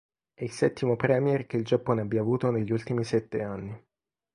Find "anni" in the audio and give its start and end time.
3.43-3.85